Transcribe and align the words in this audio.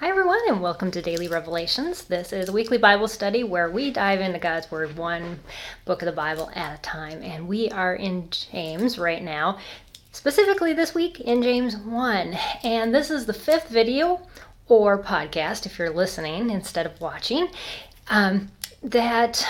Hi, 0.00 0.10
everyone, 0.10 0.38
and 0.46 0.62
welcome 0.62 0.92
to 0.92 1.02
Daily 1.02 1.26
Revelations. 1.26 2.04
This 2.04 2.32
is 2.32 2.48
a 2.48 2.52
weekly 2.52 2.78
Bible 2.78 3.08
study 3.08 3.42
where 3.42 3.68
we 3.68 3.90
dive 3.90 4.20
into 4.20 4.38
God's 4.38 4.70
Word 4.70 4.96
one 4.96 5.40
book 5.86 6.02
of 6.02 6.06
the 6.06 6.12
Bible 6.12 6.52
at 6.54 6.78
a 6.78 6.82
time. 6.82 7.20
And 7.24 7.48
we 7.48 7.68
are 7.70 7.96
in 7.96 8.30
James 8.30 8.96
right 8.96 9.20
now, 9.20 9.58
specifically 10.12 10.72
this 10.72 10.94
week 10.94 11.18
in 11.18 11.42
James 11.42 11.76
1. 11.76 12.38
And 12.62 12.94
this 12.94 13.10
is 13.10 13.26
the 13.26 13.32
fifth 13.32 13.70
video 13.70 14.20
or 14.68 15.02
podcast, 15.02 15.66
if 15.66 15.80
you're 15.80 15.90
listening 15.90 16.50
instead 16.50 16.86
of 16.86 17.00
watching, 17.00 17.48
um, 18.08 18.52
that 18.84 19.44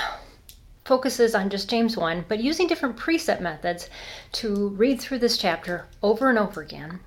focuses 0.87 1.35
on 1.35 1.51
just 1.51 1.69
James 1.69 1.95
1, 1.95 2.25
but 2.27 2.41
using 2.43 2.67
different 2.67 2.97
precept 2.97 3.43
methods 3.43 3.91
to 4.33 4.69
read 4.71 4.99
through 4.99 5.19
this 5.19 5.37
chapter 5.37 5.85
over 6.03 6.31
and 6.31 6.39
over 6.39 6.63
again 6.63 7.01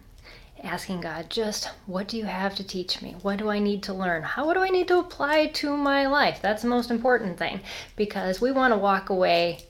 asking 0.64 1.02
God, 1.02 1.30
just 1.30 1.66
what 1.86 2.08
do 2.08 2.18
you 2.18 2.26
have 2.26 2.56
to 2.56 2.64
teach 2.64 3.02
me? 3.02 3.16
What 3.22 3.38
do 3.38 3.50
I 3.50 3.60
need 3.60 3.84
to 3.84 3.94
learn? 3.94 4.24
How 4.24 4.54
do 4.54 4.60
I 4.60 4.70
need 4.70 4.88
to 4.90 5.00
apply 5.00 5.48
to 5.48 5.76
my 5.76 6.08
life? 6.08 6.40
That's 6.42 6.62
the 6.62 6.68
most 6.70 6.92
important 6.92 7.38
thing 7.38 7.62
because 7.96 8.42
we 8.42 8.52
want 8.52 8.74
to 8.74 8.78
walk 8.78 9.10
away 9.10 9.66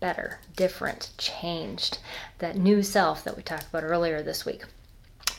better, 0.00 0.38
different, 0.56 1.10
changed, 1.18 1.98
that 2.38 2.56
new 2.56 2.82
self 2.82 3.24
that 3.24 3.36
we 3.36 3.42
talked 3.42 3.68
about 3.68 3.84
earlier 3.84 4.22
this 4.22 4.44
week. 4.44 4.64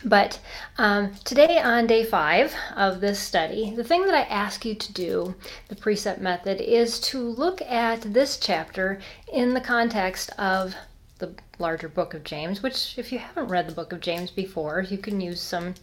But 0.05 0.39
um, 0.77 1.16
today, 1.25 1.59
on 1.59 1.88
day 1.88 2.03
five 2.03 2.53
of 2.75 3.02
this 3.02 3.20
study, 3.20 3.73
the 3.75 3.84
thing 3.84 4.05
that 4.05 4.14
I 4.14 4.22
ask 4.22 4.64
you 4.64 4.75
to 4.75 4.94
do, 4.94 5.36
the 5.70 5.75
precept 5.75 6.22
method, 6.22 6.61
is 6.61 7.00
to 7.02 7.20
look 7.20 7.61
at 7.64 8.02
this 8.02 8.38
chapter 8.38 9.00
in 9.31 9.53
the 9.53 9.61
context 9.61 10.30
of 10.38 10.75
the 11.17 11.34
larger 11.59 11.89
book 11.89 12.13
of 12.13 12.23
James, 12.23 12.63
which, 12.63 12.98
if 12.98 13.12
you 13.12 13.20
haven't 13.20 13.48
read 13.48 13.67
the 13.67 13.75
book 13.75 13.91
of 13.94 14.02
James 14.02 14.31
before, 14.31 14.81
you 14.81 14.98
can 14.98 15.20
use 15.20 15.41
some 15.41 15.73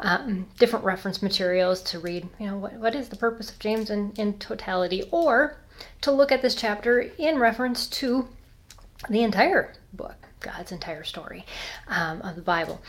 um, 0.00 0.46
different 0.58 0.84
reference 0.84 1.22
materials 1.22 1.82
to 1.82 1.98
read, 1.98 2.26
you 2.38 2.46
know, 2.46 2.56
what, 2.56 2.72
what 2.74 2.94
is 2.94 3.08
the 3.08 3.16
purpose 3.16 3.50
of 3.50 3.58
James 3.58 3.90
in, 3.90 4.12
in 4.16 4.38
totality, 4.38 5.04
or 5.10 5.56
to 6.00 6.10
look 6.10 6.32
at 6.32 6.42
this 6.42 6.54
chapter 6.54 7.10
in 7.18 7.38
reference 7.38 7.86
to 7.86 8.28
the 9.08 9.22
entire 9.22 9.74
book, 9.92 10.16
God's 10.40 10.72
entire 10.72 11.04
story 11.04 11.44
um, 11.88 12.20
of 12.22 12.36
the 12.36 12.42
Bible. 12.42 12.80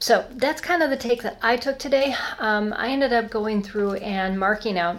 So 0.00 0.26
that's 0.36 0.60
kind 0.60 0.82
of 0.82 0.90
the 0.90 0.96
take 0.96 1.22
that 1.22 1.38
I 1.42 1.56
took 1.56 1.78
today. 1.78 2.14
Um, 2.38 2.72
I 2.76 2.90
ended 2.90 3.12
up 3.12 3.30
going 3.30 3.62
through 3.62 3.94
and 3.94 4.38
marking 4.38 4.78
out 4.78 4.96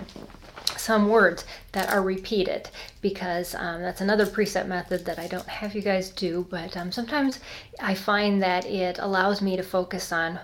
some 0.90 1.08
words 1.08 1.46
that 1.74 1.88
are 1.94 2.02
repeated 2.02 2.68
because 3.00 3.54
um, 3.54 3.80
that's 3.84 4.02
another 4.02 4.26
precept 4.26 4.68
method 4.68 5.06
that 5.06 5.20
I 5.20 5.28
don't 5.28 5.48
have 5.48 5.76
you 5.76 5.84
guys 5.84 6.10
do, 6.10 6.48
but 6.50 6.76
um, 6.76 6.92
sometimes 6.92 7.42
I 7.80 7.94
find 7.94 8.42
that 8.42 8.66
it 8.66 8.98
allows 8.98 9.40
me 9.40 9.56
to 9.56 9.62
focus 9.62 10.12
on 10.12 10.40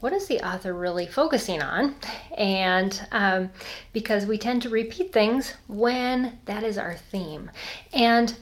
what 0.00 0.14
is 0.14 0.26
the 0.26 0.40
author 0.40 0.72
really 0.72 1.06
focusing 1.06 1.60
on? 1.60 1.96
And 2.38 2.98
um, 3.12 3.50
because 3.92 4.24
we 4.24 4.38
tend 4.38 4.62
to 4.62 4.70
repeat 4.70 5.12
things 5.12 5.52
when 5.66 6.38
that 6.46 6.62
is 6.62 6.78
our 6.78 6.96
theme. 6.96 7.50
And 7.92 8.34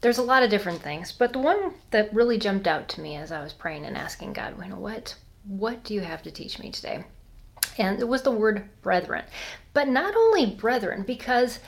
there's 0.00 0.16
a 0.16 0.22
lot 0.22 0.42
of 0.42 0.48
different 0.48 0.80
things, 0.80 1.12
but 1.12 1.34
the 1.34 1.40
one 1.40 1.74
that 1.90 2.14
really 2.14 2.38
jumped 2.38 2.66
out 2.66 2.88
to 2.88 3.02
me 3.02 3.16
as 3.16 3.30
I 3.30 3.42
was 3.42 3.52
praying 3.52 3.84
and 3.84 3.98
asking 3.98 4.32
God, 4.32 4.54
you 4.62 4.70
know, 4.70 4.76
what, 4.76 5.14
what 5.44 5.84
do 5.84 5.92
you 5.92 6.00
have 6.00 6.22
to 6.22 6.30
teach 6.30 6.58
me 6.58 6.70
today? 6.70 7.04
And 7.78 8.00
it 8.00 8.08
was 8.08 8.22
the 8.22 8.30
word 8.30 8.68
brethren. 8.82 9.24
But 9.72 9.88
not 9.88 10.14
only 10.14 10.46
brethren, 10.46 11.04
because 11.06 11.58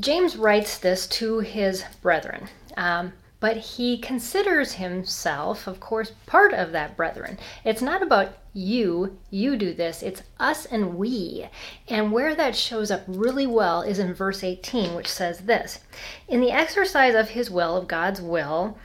James 0.00 0.36
writes 0.36 0.78
this 0.78 1.06
to 1.06 1.38
his 1.38 1.84
brethren. 2.02 2.48
Um, 2.76 3.12
but 3.44 3.56
he 3.58 3.98
considers 3.98 4.72
himself, 4.72 5.66
of 5.66 5.78
course, 5.78 6.12
part 6.24 6.54
of 6.54 6.72
that 6.72 6.96
brethren. 6.96 7.38
It's 7.62 7.82
not 7.82 8.02
about 8.02 8.38
you, 8.54 9.18
you 9.28 9.56
do 9.56 9.74
this, 9.74 10.02
it's 10.02 10.22
us 10.40 10.64
and 10.64 10.94
we. 10.94 11.48
And 11.86 12.10
where 12.10 12.34
that 12.34 12.56
shows 12.56 12.90
up 12.90 13.02
really 13.06 13.46
well 13.46 13.82
is 13.82 13.98
in 13.98 14.14
verse 14.14 14.42
18, 14.42 14.94
which 14.94 15.08
says 15.08 15.40
this 15.40 15.80
In 16.26 16.40
the 16.40 16.52
exercise 16.52 17.14
of 17.14 17.30
his 17.30 17.50
will, 17.50 17.76
of 17.76 17.86
God's 17.86 18.22
will, 18.22 18.78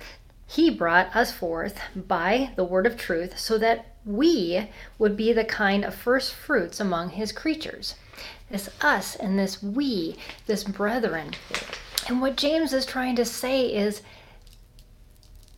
he 0.45 0.69
brought 0.69 1.15
us 1.15 1.31
forth 1.31 1.79
by 1.95 2.51
the 2.55 2.63
word 2.65 2.85
of 2.85 2.97
truth 2.97 3.39
so 3.39 3.57
that 3.59 3.88
we 4.05 4.69
would 4.97 5.15
be 5.17 5.33
the 5.33 5.43
kind 5.45 5.83
of 5.83 5.93
first 5.93 6.33
fruits 6.33 6.79
among 6.79 7.09
his 7.09 7.31
creatures. 7.31 7.95
This 8.49 8.69
us 8.81 9.15
and 9.15 9.37
this 9.37 9.61
we, 9.61 10.17
this 10.45 10.63
brethren. 10.63 11.31
And 12.07 12.21
what 12.21 12.35
James 12.35 12.73
is 12.73 12.85
trying 12.85 13.15
to 13.17 13.25
say 13.25 13.67
is 13.67 14.01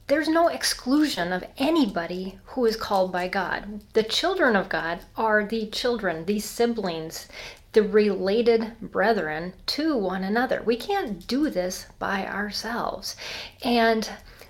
there's 0.08 0.28
no 0.28 0.50
exclusion 0.50 1.32
of 1.32 1.46
anybody 1.58 2.38
who 2.48 2.66
is 2.66 2.76
called 2.76 3.14
by 3.14 3.30
God. 3.30 3.80
The 3.94 4.04
children 4.04 4.58
of 4.58 4.68
God 4.68 5.00
are 5.16 5.46
the 5.46 5.68
children, 5.68 6.26
these 6.26 6.44
siblings, 6.44 7.30
the 7.72 7.84
related 7.84 8.74
brethren 8.82 9.54
to 9.68 9.96
one 9.96 10.26
another. 10.26 10.62
We 10.62 10.76
can't 10.76 11.26
do 11.28 11.50
this 11.50 11.86
by 11.98 12.28
ourselves. 12.28 13.16
And 13.64 14.10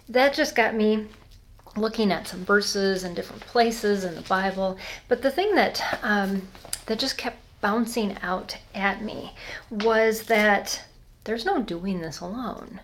that 0.10 0.34
just 0.34 0.56
got 0.56 0.74
me 0.74 1.06
looking 1.76 2.12
at 2.12 2.28
some 2.28 2.44
verses 2.46 3.04
in 3.04 3.14
different 3.14 3.42
places 3.42 4.04
in 4.04 4.16
the 4.16 4.22
Bible. 4.22 4.78
But 5.08 5.22
the 5.22 5.32
thing 5.32 5.56
that 5.56 6.00
um, 6.04 6.48
that 6.86 7.00
just 7.00 7.18
kept 7.18 7.38
bouncing 7.62 8.18
out 8.22 8.58
at 8.74 9.02
me 9.02 9.34
was 9.70 10.24
that 10.24 10.84
there's 11.24 11.46
no 11.46 11.62
doing 11.62 12.02
this 12.02 12.20
alone. 12.20 12.80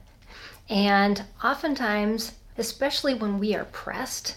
And 0.69 1.23
oftentimes, 1.43 2.33
especially 2.57 3.13
when 3.13 3.39
we 3.39 3.55
are 3.55 3.65
pressed, 3.65 4.35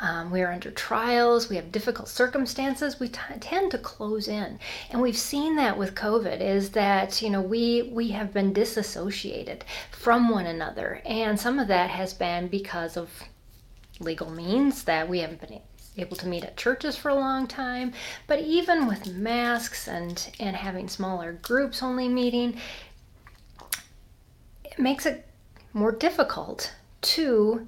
um, 0.00 0.30
we 0.30 0.42
are 0.42 0.50
under 0.50 0.70
trials, 0.70 1.48
we 1.48 1.56
have 1.56 1.70
difficult 1.70 2.08
circumstances, 2.08 2.98
we 2.98 3.08
t- 3.08 3.20
tend 3.38 3.70
to 3.70 3.78
close 3.78 4.26
in. 4.26 4.58
And 4.90 5.00
we've 5.00 5.16
seen 5.16 5.54
that 5.56 5.78
with 5.78 5.94
COVID 5.94 6.40
is 6.40 6.70
that, 6.70 7.22
you 7.22 7.30
know, 7.30 7.40
we, 7.40 7.90
we 7.92 8.08
have 8.08 8.32
been 8.32 8.52
disassociated 8.52 9.64
from 9.92 10.28
one 10.28 10.46
another. 10.46 11.02
And 11.04 11.38
some 11.38 11.58
of 11.58 11.68
that 11.68 11.90
has 11.90 12.14
been 12.14 12.48
because 12.48 12.96
of 12.96 13.10
legal 14.02 14.30
means 14.30 14.84
that 14.84 15.08
we 15.08 15.20
haven't 15.20 15.40
been 15.40 15.60
able 15.96 16.16
to 16.16 16.26
meet 16.26 16.44
at 16.44 16.56
churches 16.56 16.96
for 16.96 17.10
a 17.10 17.14
long 17.14 17.46
time. 17.46 17.92
But 18.26 18.40
even 18.40 18.86
with 18.86 19.14
masks 19.14 19.88
and, 19.88 20.30
and 20.40 20.56
having 20.56 20.88
smaller 20.88 21.32
groups 21.34 21.82
only 21.82 22.08
meeting, 22.08 22.58
it 24.64 24.78
makes 24.78 25.06
it 25.06 25.26
more 25.72 25.92
difficult 25.92 26.74
to 27.02 27.66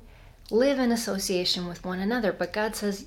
live 0.51 0.79
in 0.79 0.93
association 0.93 1.67
with 1.67 1.85
one 1.85 2.01
another. 2.01 2.33
But 2.33 2.53
God 2.53 2.77
says 2.77 3.07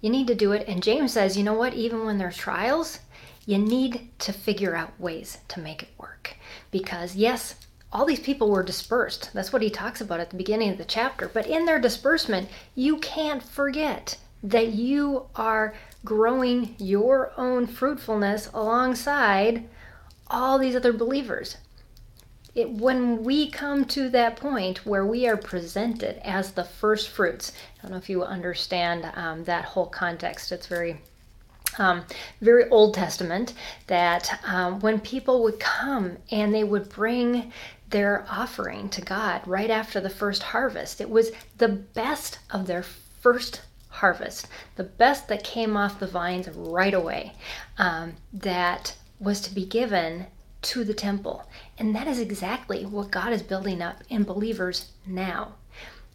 you 0.00 0.10
need 0.10 0.26
to 0.28 0.34
do 0.34 0.52
it. 0.52 0.66
And 0.68 0.82
James 0.82 1.12
says, 1.12 1.36
you 1.36 1.44
know 1.44 1.54
what? 1.54 1.74
Even 1.74 2.04
when 2.04 2.18
there's 2.18 2.36
trials, 2.36 3.00
you 3.46 3.58
need 3.58 4.10
to 4.20 4.32
figure 4.32 4.76
out 4.76 5.00
ways 5.00 5.38
to 5.48 5.60
make 5.60 5.82
it 5.82 5.88
work. 5.98 6.36
Because, 6.70 7.16
yes, 7.16 7.54
all 7.92 8.04
these 8.04 8.20
people 8.20 8.50
were 8.50 8.62
dispersed. 8.62 9.30
That's 9.32 9.52
what 9.52 9.62
he 9.62 9.70
talks 9.70 10.00
about 10.00 10.20
at 10.20 10.30
the 10.30 10.36
beginning 10.36 10.70
of 10.70 10.78
the 10.78 10.84
chapter. 10.84 11.28
But 11.28 11.46
in 11.46 11.64
their 11.64 11.80
disbursement, 11.80 12.48
you 12.74 12.98
can't 12.98 13.42
forget 13.42 14.16
that 14.42 14.68
you 14.68 15.26
are 15.34 15.74
growing 16.04 16.74
your 16.78 17.32
own 17.36 17.66
fruitfulness 17.66 18.50
alongside 18.52 19.68
all 20.28 20.58
these 20.58 20.76
other 20.76 20.92
believers. 20.92 21.56
It, 22.54 22.70
when 22.70 23.24
we 23.24 23.50
come 23.50 23.84
to 23.86 24.08
that 24.10 24.36
point 24.36 24.84
where 24.84 25.06
we 25.06 25.26
are 25.26 25.36
presented 25.36 26.20
as 26.24 26.52
the 26.52 26.64
first 26.64 27.08
fruits, 27.08 27.52
I 27.78 27.82
don't 27.82 27.92
know 27.92 27.98
if 27.98 28.10
you 28.10 28.22
understand 28.22 29.10
um, 29.14 29.44
that 29.44 29.64
whole 29.64 29.86
context. 29.86 30.52
It's 30.52 30.66
very 30.66 31.00
um, 31.78 32.04
very 32.40 32.68
Old 32.70 32.94
Testament, 32.94 33.54
that 33.86 34.40
um, 34.44 34.80
when 34.80 35.00
people 35.00 35.42
would 35.42 35.60
come 35.60 36.16
and 36.30 36.54
they 36.54 36.64
would 36.64 36.88
bring 36.88 37.52
their 37.90 38.26
offering 38.30 38.88
to 38.90 39.00
God 39.00 39.42
right 39.46 39.70
after 39.70 40.00
the 40.00 40.10
first 40.10 40.42
harvest. 40.42 41.00
It 41.00 41.10
was 41.10 41.30
the 41.56 41.68
best 41.68 42.38
of 42.50 42.66
their 42.66 42.82
first 42.82 43.62
harvest, 43.88 44.48
the 44.76 44.84
best 44.84 45.28
that 45.28 45.42
came 45.44 45.76
off 45.76 46.00
the 46.00 46.06
vines 46.06 46.48
right 46.48 46.94
away, 46.94 47.32
um, 47.78 48.14
that 48.32 48.94
was 49.18 49.40
to 49.40 49.54
be 49.54 49.64
given 49.64 50.26
to 50.60 50.84
the 50.84 50.94
temple. 50.94 51.48
And 51.78 51.94
that 51.94 52.06
is 52.06 52.20
exactly 52.20 52.84
what 52.84 53.10
God 53.10 53.32
is 53.32 53.42
building 53.42 53.80
up 53.80 54.02
in 54.08 54.24
believers 54.24 54.92
now. 55.06 55.54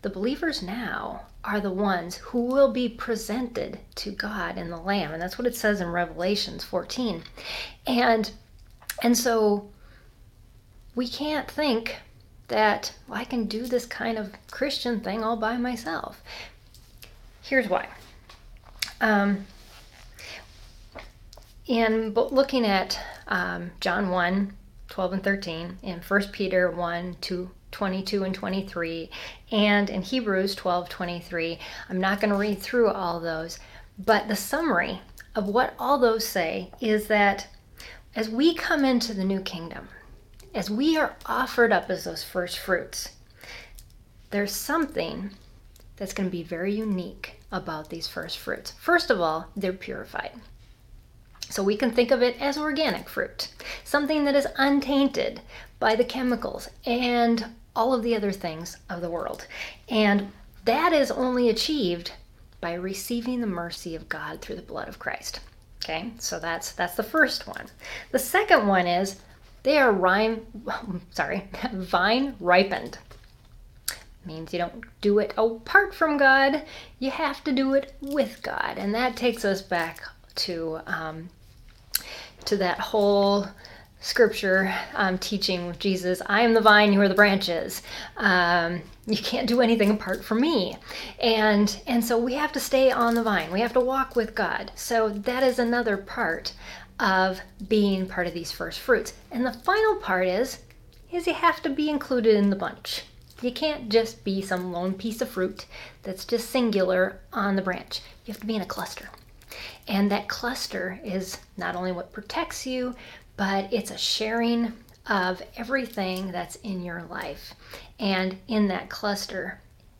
The 0.01 0.09
believers 0.09 0.61
now 0.61 1.21
are 1.45 1.61
the 1.61 1.71
ones 1.71 2.17
who 2.17 2.41
will 2.41 2.71
be 2.71 2.89
presented 2.89 3.79
to 3.95 4.11
God 4.11 4.57
in 4.57 4.69
the 4.69 4.77
Lamb. 4.77 5.13
And 5.13 5.21
that's 5.21 5.37
what 5.37 5.47
it 5.47 5.55
says 5.55 5.79
in 5.79 5.87
Revelations 5.87 6.63
14. 6.63 7.23
And 7.87 8.31
and 9.01 9.17
so 9.17 9.69
we 10.95 11.07
can't 11.07 11.49
think 11.49 11.97
that 12.47 12.93
well, 13.07 13.19
I 13.19 13.23
can 13.23 13.45
do 13.45 13.65
this 13.65 13.85
kind 13.85 14.17
of 14.17 14.31
Christian 14.51 14.99
thing 14.99 15.23
all 15.23 15.37
by 15.37 15.57
myself. 15.57 16.21
Here's 17.41 17.67
why. 17.67 17.87
Um, 19.01 19.45
in 21.67 22.13
looking 22.13 22.65
at 22.65 22.99
um, 23.27 23.71
John 23.79 24.09
1 24.09 24.53
12 24.89 25.13
and 25.13 25.23
13, 25.23 25.77
in 25.81 25.99
1 25.99 26.21
Peter 26.31 26.69
1 26.69 27.17
2 27.21 27.49
22 27.71 28.23
and 28.23 28.35
23, 28.35 29.09
and 29.51 29.89
in 29.89 30.03
Hebrews 30.03 30.53
12 30.53 30.87
23, 30.89 31.59
I'm 31.89 31.99
not 31.99 32.21
going 32.21 32.29
to 32.29 32.37
read 32.37 32.59
through 32.59 32.89
all 32.89 33.19
those, 33.19 33.57
but 33.97 34.27
the 34.27 34.35
summary 34.35 35.01
of 35.35 35.47
what 35.47 35.73
all 35.79 35.97
those 35.97 36.25
say 36.25 36.69
is 36.79 37.07
that 37.07 37.47
as 38.15 38.29
we 38.29 38.53
come 38.53 38.85
into 38.85 39.13
the 39.15 39.23
new 39.23 39.41
kingdom, 39.41 39.87
as 40.53 40.69
we 40.69 40.97
are 40.97 41.15
offered 41.25 41.71
up 41.71 41.89
as 41.89 42.03
those 42.03 42.23
first 42.23 42.59
fruits, 42.59 43.09
there's 44.29 44.51
something 44.51 45.31
that's 45.97 46.13
going 46.13 46.27
to 46.27 46.31
be 46.31 46.43
very 46.43 46.73
unique 46.73 47.39
about 47.51 47.89
these 47.89 48.07
first 48.07 48.37
fruits. 48.39 48.71
First 48.79 49.09
of 49.09 49.21
all, 49.21 49.47
they're 49.55 49.73
purified. 49.73 50.31
So 51.49 51.61
we 51.61 51.77
can 51.77 51.91
think 51.91 52.11
of 52.11 52.23
it 52.23 52.41
as 52.41 52.57
organic 52.57 53.07
fruit, 53.07 53.49
something 53.83 54.25
that 54.25 54.35
is 54.35 54.47
untainted 54.57 55.41
by 55.79 55.95
the 55.95 56.03
chemicals 56.03 56.69
and 56.85 57.45
all 57.75 57.93
of 57.93 58.01
the 58.01 58.15
other 58.15 58.31
things 58.31 58.77
of 58.89 59.01
the 59.01 59.09
world. 59.09 59.45
And 59.89 60.31
that 60.65 60.93
is 60.93 61.11
only 61.11 61.49
achieved 61.49 62.13
by 62.61 62.73
receiving 62.73 63.41
the 63.41 63.47
mercy 63.47 63.95
of 63.95 64.09
God 64.09 64.41
through 64.41 64.55
the 64.55 64.61
blood 64.61 64.87
of 64.87 64.99
Christ. 64.99 65.41
Okay? 65.83 66.11
So 66.17 66.39
that's 66.39 66.71
that's 66.71 66.95
the 66.95 67.03
first 67.03 67.45
one. 67.45 67.67
The 68.11 68.19
second 68.19 68.67
one 68.67 68.87
is 68.87 69.17
they 69.63 69.77
are 69.77 69.91
rhyme 69.91 70.45
sorry, 71.11 71.47
vine 71.73 72.35
ripened 72.39 72.97
means 74.25 74.53
you 74.53 74.59
don't 74.59 74.85
do 75.01 75.19
it 75.19 75.33
apart 75.37 75.93
from 75.93 76.17
God, 76.17 76.63
you 76.99 77.11
have 77.11 77.43
to 77.43 77.51
do 77.51 77.73
it 77.73 77.93
with 78.01 78.41
God. 78.41 78.77
And 78.77 78.95
that 78.95 79.17
takes 79.17 79.43
us 79.43 79.61
back 79.61 80.01
to 80.35 80.79
um, 80.87 81.29
to 82.45 82.57
that 82.57 82.79
whole 82.79 83.47
scripture 84.03 84.73
um, 84.95 85.17
teaching 85.17 85.65
with 85.65 85.79
Jesus, 85.79 86.21
I 86.25 86.41
am 86.41 86.53
the 86.53 86.59
vine, 86.59 86.91
you 86.91 86.99
are 86.99 87.07
the 87.07 87.15
branches. 87.15 87.81
Um, 88.17 88.81
you 89.07 89.15
can't 89.17 89.47
do 89.47 89.61
anything 89.61 89.89
apart 89.89 90.25
from 90.25 90.41
me. 90.41 90.77
And 91.21 91.81
and 91.87 92.03
so 92.03 92.17
we 92.17 92.33
have 92.33 92.51
to 92.53 92.59
stay 92.59 92.91
on 92.91 93.15
the 93.15 93.23
vine. 93.23 93.51
We 93.51 93.61
have 93.61 93.73
to 93.73 93.79
walk 93.79 94.15
with 94.15 94.35
God. 94.35 94.71
So 94.75 95.09
that 95.09 95.43
is 95.43 95.57
another 95.57 95.97
part 95.97 96.53
of 96.99 97.41
being 97.67 98.07
part 98.07 98.27
of 98.27 98.33
these 98.33 98.51
first 98.51 98.79
fruits. 98.79 99.13
And 99.31 99.45
the 99.45 99.53
final 99.53 99.95
part 99.97 100.27
is 100.27 100.59
is 101.11 101.27
you 101.27 101.33
have 101.33 101.61
to 101.61 101.69
be 101.69 101.89
included 101.89 102.35
in 102.35 102.49
the 102.49 102.55
bunch. 102.55 103.03
You 103.41 103.51
can't 103.51 103.89
just 103.89 104.23
be 104.23 104.41
some 104.41 104.71
lone 104.71 104.93
piece 104.93 105.21
of 105.21 105.29
fruit 105.29 105.65
that's 106.01 106.25
just 106.25 106.49
singular 106.49 107.19
on 107.31 107.55
the 107.55 107.61
branch. 107.61 108.01
You 108.25 108.33
have 108.33 108.41
to 108.41 108.47
be 108.47 108.55
in 108.55 108.61
a 108.61 108.65
cluster. 108.65 109.09
And 109.87 110.09
that 110.11 110.27
cluster 110.27 110.99
is 111.03 111.37
not 111.57 111.75
only 111.75 111.91
what 111.91 112.13
protects 112.13 112.65
you, 112.65 112.95
but 113.37 113.71
it's 113.71 113.91
a 113.91 113.97
sharing 113.97 114.73
of 115.07 115.41
everything 115.57 116.31
that's 116.31 116.55
in 116.57 116.83
your 116.83 117.03
life 117.03 117.53
and 117.99 118.37
in 118.47 118.67
that 118.69 118.89
cluster. 118.89 119.59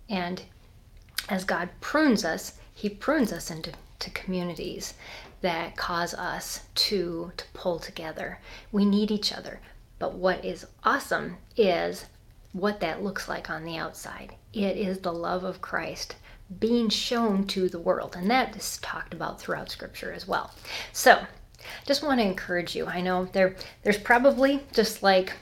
And 0.09 0.41
as 1.29 1.43
God 1.43 1.69
prunes 1.81 2.23
us, 2.23 2.53
He 2.73 2.89
prunes 2.89 3.33
us 3.33 3.51
into 3.51 3.71
to 4.03 4.09
communities 4.11 4.93
that 5.41 5.75
cause 5.75 6.13
us 6.13 6.61
to, 6.75 7.31
to 7.35 7.45
pull 7.53 7.79
together. 7.79 8.39
We 8.71 8.85
need 8.85 9.11
each 9.11 9.33
other. 9.33 9.59
But 9.99 10.13
what 10.13 10.43
is 10.43 10.65
awesome 10.83 11.37
is 11.57 12.05
what 12.53 12.79
that 12.79 13.03
looks 13.03 13.27
like 13.27 13.49
on 13.49 13.63
the 13.63 13.77
outside. 13.77 14.35
It 14.53 14.77
is 14.77 14.99
the 14.99 15.13
love 15.13 15.43
of 15.43 15.61
Christ 15.61 16.15
being 16.59 16.89
shown 16.89 17.47
to 17.47 17.67
the 17.69 17.79
world, 17.79 18.15
and 18.15 18.29
that 18.29 18.55
is 18.55 18.77
talked 18.77 19.13
about 19.13 19.39
throughout 19.39 19.71
Scripture 19.71 20.11
as 20.11 20.27
well. 20.27 20.53
So, 20.91 21.25
just 21.85 22.03
want 22.03 22.19
to 22.19 22.25
encourage 22.25 22.75
you. 22.75 22.85
I 22.85 23.01
know 23.01 23.25
there 23.25 23.55
there's 23.83 23.97
probably 23.97 24.61
just 24.73 25.01
like 25.01 25.33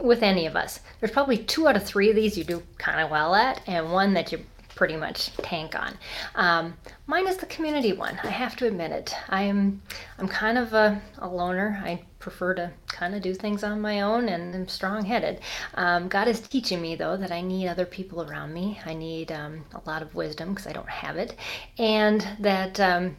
with 0.00 0.22
any 0.22 0.46
of 0.46 0.56
us, 0.56 0.80
there's 1.00 1.12
probably 1.12 1.36
two 1.36 1.68
out 1.68 1.76
of 1.76 1.84
three 1.84 2.10
of 2.10 2.16
these 2.16 2.38
you 2.38 2.44
do 2.44 2.62
kind 2.78 3.00
of 3.00 3.10
well 3.10 3.34
at, 3.34 3.60
and 3.66 3.92
one 3.92 4.14
that 4.14 4.32
you 4.32 4.44
pretty 4.80 4.96
much 4.96 5.30
tank 5.42 5.74
on. 5.78 5.94
Um, 6.36 6.74
mine 7.06 7.28
is 7.28 7.36
the 7.36 7.44
community 7.44 7.92
one. 7.92 8.18
I 8.24 8.28
have 8.28 8.56
to 8.56 8.66
admit 8.66 8.92
it. 8.92 9.14
I'm 9.28 9.82
I'm 10.18 10.26
kind 10.26 10.56
of 10.56 10.72
a, 10.72 11.02
a 11.18 11.28
loner. 11.28 11.82
I 11.84 12.00
prefer 12.18 12.54
to 12.54 12.70
kind 12.86 13.14
of 13.14 13.20
do 13.20 13.34
things 13.34 13.62
on 13.62 13.82
my 13.82 14.00
own, 14.00 14.30
and 14.30 14.54
I'm 14.54 14.66
strong-headed. 14.66 15.40
Um, 15.74 16.08
God 16.08 16.28
is 16.28 16.40
teaching 16.40 16.80
me 16.80 16.94
though 16.94 17.18
that 17.18 17.30
I 17.30 17.42
need 17.42 17.68
other 17.68 17.84
people 17.84 18.22
around 18.22 18.54
me. 18.54 18.80
I 18.86 18.94
need 18.94 19.30
um, 19.32 19.66
a 19.74 19.86
lot 19.86 20.00
of 20.00 20.14
wisdom 20.14 20.54
because 20.54 20.66
I 20.66 20.72
don't 20.72 20.88
have 20.88 21.18
it, 21.18 21.36
and 21.76 22.26
that 22.38 22.80
um, 22.80 23.16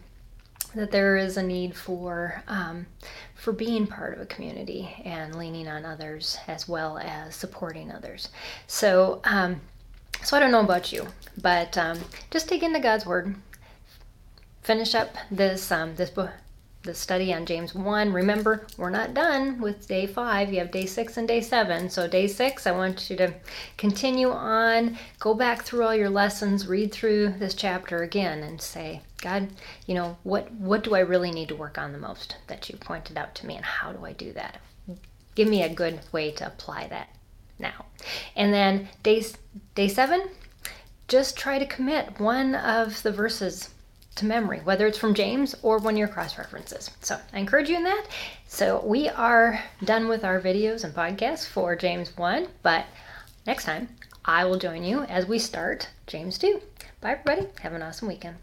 that 0.73 0.89
there 0.89 1.15
is 1.15 1.37
a 1.37 1.43
need 1.43 1.75
for 1.75 2.41
um, 2.47 2.87
for 3.35 3.53
being 3.53 3.85
part 3.85 4.15
of 4.15 4.19
a 4.19 4.25
community 4.25 4.89
and 5.05 5.35
leaning 5.35 5.67
on 5.67 5.85
others 5.85 6.39
as 6.47 6.67
well 6.67 6.97
as 6.97 7.35
supporting 7.35 7.91
others. 7.91 8.29
So 8.65 9.21
um, 9.25 9.61
so 10.23 10.37
I 10.37 10.39
don't 10.39 10.51
know 10.51 10.61
about 10.61 10.91
you, 10.91 11.07
but 11.41 11.77
um, 11.77 11.99
just 12.29 12.47
dig 12.47 12.63
into 12.63 12.79
God's 12.79 13.05
Word. 13.05 13.35
Finish 14.61 14.93
up 14.93 15.15
this 15.31 15.71
um, 15.71 15.95
this 15.95 16.09
book, 16.11 16.29
the 16.83 16.93
study 16.93 17.33
on 17.33 17.45
James 17.45 17.73
one. 17.73 18.13
Remember, 18.13 18.67
we're 18.77 18.91
not 18.91 19.13
done 19.13 19.59
with 19.59 19.87
day 19.87 20.05
five. 20.05 20.53
You 20.53 20.59
have 20.59 20.71
day 20.71 20.85
six 20.85 21.17
and 21.17 21.27
day 21.27 21.41
seven. 21.41 21.89
So 21.89 22.07
day 22.07 22.27
six, 22.27 22.67
I 22.67 22.71
want 22.71 23.09
you 23.09 23.15
to 23.17 23.33
continue 23.77 24.29
on. 24.29 24.97
Go 25.19 25.33
back 25.33 25.63
through 25.63 25.83
all 25.83 25.95
your 25.95 26.09
lessons. 26.09 26.67
Read 26.67 26.91
through 26.91 27.29
this 27.39 27.55
chapter 27.55 28.03
again, 28.03 28.43
and 28.43 28.61
say, 28.61 29.01
God, 29.21 29.49
you 29.87 29.95
know 29.95 30.17
what 30.23 30.51
what 30.51 30.83
do 30.83 30.95
I 30.95 30.99
really 30.99 31.31
need 31.31 31.49
to 31.49 31.55
work 31.55 31.77
on 31.77 31.91
the 31.91 31.97
most 31.97 32.37
that 32.47 32.69
you 32.69 32.77
pointed 32.77 33.17
out 33.17 33.33
to 33.35 33.47
me, 33.47 33.55
and 33.55 33.65
how 33.65 33.91
do 33.91 34.05
I 34.05 34.13
do 34.13 34.31
that? 34.33 34.59
Give 35.33 35.47
me 35.47 35.63
a 35.63 35.73
good 35.73 36.01
way 36.11 36.31
to 36.31 36.47
apply 36.47 36.87
that 36.89 37.09
now. 37.61 37.85
And 38.35 38.53
then 38.53 38.89
day, 39.03 39.23
day 39.75 39.87
seven, 39.87 40.29
just 41.07 41.37
try 41.37 41.59
to 41.59 41.65
commit 41.65 42.19
one 42.19 42.55
of 42.55 43.01
the 43.03 43.11
verses 43.11 43.69
to 44.15 44.25
memory, 44.25 44.59
whether 44.63 44.87
it's 44.87 44.97
from 44.97 45.13
James 45.13 45.55
or 45.61 45.77
one 45.77 45.93
of 45.93 45.97
your 45.97 46.07
cross 46.07 46.37
references. 46.37 46.91
So 47.01 47.17
I 47.33 47.39
encourage 47.39 47.69
you 47.69 47.77
in 47.77 47.83
that. 47.83 48.05
So 48.47 48.83
we 48.85 49.09
are 49.09 49.63
done 49.83 50.07
with 50.07 50.23
our 50.23 50.41
videos 50.41 50.83
and 50.83 50.93
podcasts 50.93 51.47
for 51.47 51.75
James 51.75 52.15
1, 52.17 52.47
but 52.61 52.85
next 53.47 53.63
time 53.63 53.89
I 54.25 54.45
will 54.45 54.57
join 54.57 54.83
you 54.83 55.03
as 55.03 55.25
we 55.25 55.39
start 55.39 55.89
James 56.07 56.37
2. 56.37 56.61
Bye, 56.99 57.13
everybody. 57.13 57.47
Have 57.61 57.73
an 57.73 57.81
awesome 57.81 58.07
weekend. 58.07 58.35